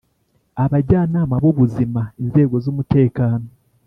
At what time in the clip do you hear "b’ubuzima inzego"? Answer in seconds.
1.43-2.55